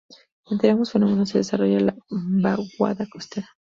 [0.49, 3.47] Entre ambos fenómenos se desarrolla la vaguada costera.